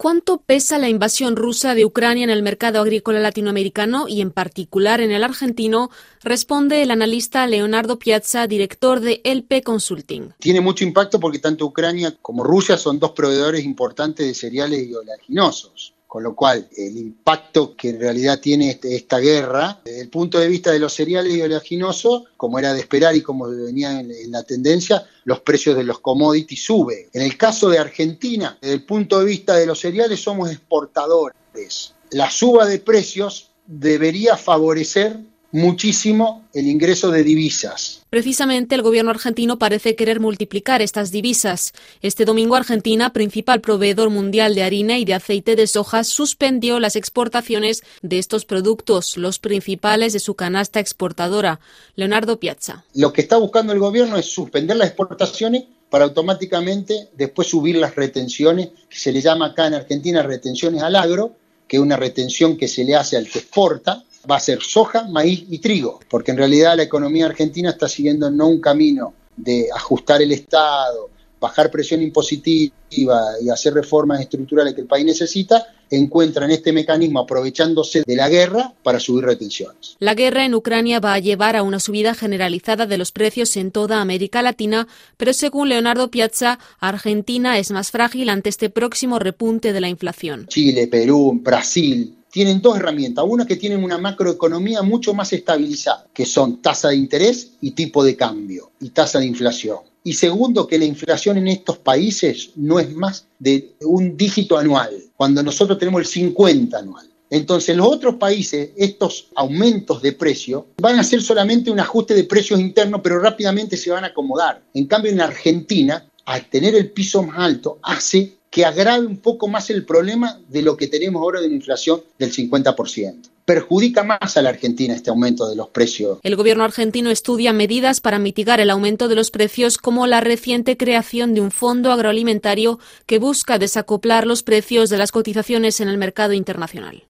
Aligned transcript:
¿Cuánto 0.00 0.40
pesa 0.40 0.78
la 0.78 0.88
invasión 0.88 1.36
rusa 1.36 1.74
de 1.74 1.84
Ucrania 1.84 2.24
en 2.24 2.30
el 2.30 2.42
mercado 2.42 2.80
agrícola 2.80 3.20
latinoamericano 3.20 4.08
y 4.08 4.22
en 4.22 4.30
particular 4.30 5.02
en 5.02 5.10
el 5.10 5.22
argentino? 5.22 5.90
Responde 6.22 6.80
el 6.80 6.90
analista 6.90 7.46
Leonardo 7.46 7.98
Piazza, 7.98 8.46
director 8.46 9.00
de 9.00 9.20
LP 9.24 9.62
Consulting. 9.62 10.32
Tiene 10.38 10.62
mucho 10.62 10.84
impacto 10.84 11.20
porque 11.20 11.38
tanto 11.38 11.66
Ucrania 11.66 12.16
como 12.22 12.44
Rusia 12.44 12.78
son 12.78 12.98
dos 12.98 13.10
proveedores 13.10 13.62
importantes 13.62 14.26
de 14.26 14.32
cereales 14.32 14.88
y 14.88 14.94
oleaginosos. 14.94 15.92
Con 16.10 16.24
lo 16.24 16.34
cual, 16.34 16.68
el 16.76 16.98
impacto 16.98 17.76
que 17.76 17.90
en 17.90 18.00
realidad 18.00 18.40
tiene 18.40 18.70
este, 18.70 18.96
esta 18.96 19.20
guerra, 19.20 19.80
desde 19.84 20.00
el 20.00 20.08
punto 20.08 20.40
de 20.40 20.48
vista 20.48 20.72
de 20.72 20.80
los 20.80 20.92
cereales 20.92 21.32
y 21.32 21.40
oleaginosos, 21.40 22.24
como 22.36 22.58
era 22.58 22.74
de 22.74 22.80
esperar 22.80 23.14
y 23.14 23.22
como 23.22 23.48
venía 23.48 24.00
en, 24.00 24.10
la 24.32 24.42
tendencia, 24.42 25.06
los 25.22 25.38
precios 25.38 25.76
de 25.76 25.84
los 25.84 26.00
commodities 26.00 26.64
suben. 26.64 27.06
En 27.12 27.22
el 27.22 27.36
caso 27.36 27.68
de 27.68 27.78
Argentina, 27.78 28.58
desde 28.60 28.74
el 28.74 28.84
punto 28.84 29.20
de 29.20 29.24
vista 29.24 29.54
de 29.54 29.66
los 29.66 29.78
cereales, 29.78 30.20
somos 30.20 30.50
exportadores. 30.50 31.94
La 32.10 32.28
suba 32.28 32.66
de 32.66 32.80
precios 32.80 33.52
debería 33.64 34.36
favorecer 34.36 35.16
muchísimo 35.52 36.44
el 36.54 36.66
ingreso 36.66 37.10
de 37.10 37.24
divisas. 37.24 38.02
Precisamente 38.10 38.74
el 38.74 38.82
gobierno 38.82 39.10
argentino 39.10 39.58
parece 39.58 39.94
querer 39.96 40.20
multiplicar 40.20 40.82
estas 40.82 41.10
divisas. 41.10 41.72
Este 42.02 42.24
domingo 42.24 42.56
Argentina, 42.56 43.12
principal 43.12 43.60
proveedor 43.60 44.10
mundial 44.10 44.54
de 44.54 44.62
harina 44.62 44.98
y 44.98 45.04
de 45.04 45.14
aceite 45.14 45.56
de 45.56 45.66
soja, 45.66 46.04
suspendió 46.04 46.80
las 46.80 46.96
exportaciones 46.96 47.82
de 48.02 48.18
estos 48.18 48.44
productos, 48.44 49.16
los 49.16 49.38
principales 49.38 50.12
de 50.12 50.20
su 50.20 50.34
canasta 50.34 50.80
exportadora. 50.80 51.60
Leonardo 51.94 52.40
Piazza. 52.40 52.84
Lo 52.94 53.12
que 53.12 53.20
está 53.20 53.36
buscando 53.36 53.72
el 53.72 53.78
gobierno 53.78 54.16
es 54.16 54.26
suspender 54.26 54.76
las 54.76 54.88
exportaciones 54.88 55.64
para 55.88 56.04
automáticamente 56.04 57.08
después 57.16 57.48
subir 57.48 57.76
las 57.76 57.96
retenciones, 57.96 58.70
que 58.88 58.96
se 58.96 59.12
le 59.12 59.20
llama 59.20 59.46
acá 59.46 59.66
en 59.66 59.74
Argentina 59.74 60.22
retenciones 60.22 60.82
al 60.82 60.96
agro, 60.96 61.34
que 61.66 61.76
es 61.76 61.82
una 61.82 61.96
retención 61.96 62.56
que 62.56 62.68
se 62.68 62.84
le 62.84 62.94
hace 62.94 63.16
al 63.16 63.28
que 63.28 63.40
exporta, 63.40 64.04
va 64.28 64.36
a 64.36 64.40
ser 64.40 64.62
soja, 64.62 65.06
maíz 65.08 65.44
y 65.48 65.58
trigo, 65.58 66.00
porque 66.08 66.32
en 66.32 66.38
realidad 66.38 66.76
la 66.76 66.82
economía 66.82 67.26
argentina 67.26 67.70
está 67.70 67.88
siguiendo 67.88 68.30
no 68.30 68.48
un 68.48 68.60
camino 68.60 69.14
de 69.36 69.68
ajustar 69.74 70.20
el 70.22 70.32
Estado, 70.32 71.10
bajar 71.40 71.70
presión 71.70 72.02
impositiva 72.02 72.72
y 72.90 73.48
hacer 73.48 73.72
reformas 73.72 74.20
estructurales 74.20 74.74
que 74.74 74.82
el 74.82 74.86
país 74.86 75.06
necesita, 75.06 75.66
encuentran 75.90 76.50
este 76.50 76.72
mecanismo 76.72 77.20
aprovechándose 77.20 78.02
de 78.06 78.16
la 78.16 78.28
guerra 78.28 78.74
para 78.82 79.00
subir 79.00 79.24
retenciones. 79.24 79.96
La 79.98 80.14
guerra 80.14 80.44
en 80.44 80.54
Ucrania 80.54 81.00
va 81.00 81.14
a 81.14 81.18
llevar 81.18 81.56
a 81.56 81.62
una 81.62 81.80
subida 81.80 82.14
generalizada 82.14 82.86
de 82.86 82.98
los 82.98 83.10
precios 83.10 83.56
en 83.56 83.72
toda 83.72 84.00
América 84.00 84.42
Latina, 84.42 84.86
pero 85.16 85.32
según 85.32 85.70
Leonardo 85.70 86.10
Piazza, 86.10 86.58
Argentina 86.78 87.58
es 87.58 87.70
más 87.70 87.90
frágil 87.90 88.28
ante 88.28 88.50
este 88.50 88.70
próximo 88.70 89.18
repunte 89.18 89.72
de 89.72 89.80
la 89.80 89.88
inflación. 89.88 90.46
Chile, 90.46 90.86
Perú, 90.88 91.40
Brasil, 91.42 92.19
tienen 92.30 92.60
dos 92.60 92.76
herramientas. 92.76 93.24
Una 93.28 93.46
que 93.46 93.56
tienen 93.56 93.82
una 93.82 93.98
macroeconomía 93.98 94.82
mucho 94.82 95.14
más 95.14 95.32
estabilizada, 95.32 96.06
que 96.12 96.24
son 96.24 96.62
tasa 96.62 96.88
de 96.88 96.96
interés 96.96 97.52
y 97.60 97.72
tipo 97.72 98.04
de 98.04 98.16
cambio 98.16 98.70
y 98.80 98.90
tasa 98.90 99.18
de 99.18 99.26
inflación. 99.26 99.78
Y 100.02 100.14
segundo, 100.14 100.66
que 100.66 100.78
la 100.78 100.86
inflación 100.86 101.36
en 101.36 101.48
estos 101.48 101.78
países 101.78 102.50
no 102.56 102.80
es 102.80 102.94
más 102.94 103.26
de 103.38 103.74
un 103.82 104.16
dígito 104.16 104.56
anual, 104.56 104.90
cuando 105.16 105.42
nosotros 105.42 105.78
tenemos 105.78 106.00
el 106.00 106.06
50 106.06 106.78
anual. 106.78 107.06
Entonces, 107.28 107.68
en 107.68 107.76
los 107.76 107.86
otros 107.86 108.16
países, 108.16 108.70
estos 108.76 109.28
aumentos 109.36 110.02
de 110.02 110.12
precio 110.12 110.66
van 110.78 110.98
a 110.98 111.04
ser 111.04 111.22
solamente 111.22 111.70
un 111.70 111.78
ajuste 111.78 112.14
de 112.14 112.24
precios 112.24 112.58
internos, 112.58 113.00
pero 113.04 113.20
rápidamente 113.20 113.76
se 113.76 113.90
van 113.90 114.04
a 114.04 114.08
acomodar. 114.08 114.62
En 114.74 114.86
cambio, 114.86 115.12
en 115.12 115.20
Argentina, 115.20 116.04
al 116.24 116.48
tener 116.50 116.74
el 116.74 116.90
piso 116.90 117.22
más 117.22 117.38
alto, 117.38 117.78
hace 117.82 118.39
que 118.50 118.64
agrave 118.64 119.06
un 119.06 119.18
poco 119.18 119.48
más 119.48 119.70
el 119.70 119.84
problema 119.84 120.40
de 120.48 120.62
lo 120.62 120.76
que 120.76 120.88
tenemos 120.88 121.22
ahora 121.22 121.40
de 121.40 121.46
una 121.46 121.56
inflación 121.56 122.02
del 122.18 122.32
50%. 122.32 123.30
Perjudica 123.44 124.04
más 124.04 124.36
a 124.36 124.42
la 124.42 124.50
Argentina 124.50 124.94
este 124.94 125.10
aumento 125.10 125.48
de 125.48 125.56
los 125.56 125.68
precios. 125.68 126.18
El 126.22 126.36
gobierno 126.36 126.62
argentino 126.62 127.10
estudia 127.10 127.52
medidas 127.52 128.00
para 128.00 128.18
mitigar 128.18 128.60
el 128.60 128.70
aumento 128.70 129.08
de 129.08 129.14
los 129.14 129.30
precios 129.30 129.78
como 129.78 130.06
la 130.06 130.20
reciente 130.20 130.76
creación 130.76 131.34
de 131.34 131.40
un 131.40 131.50
fondo 131.50 131.90
agroalimentario 131.90 132.78
que 133.06 133.18
busca 133.18 133.58
desacoplar 133.58 134.26
los 134.26 134.42
precios 134.42 134.90
de 134.90 134.98
las 134.98 135.10
cotizaciones 135.10 135.80
en 135.80 135.88
el 135.88 135.98
mercado 135.98 136.32
internacional. 136.32 137.04